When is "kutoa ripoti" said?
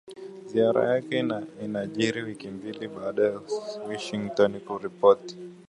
4.37-5.37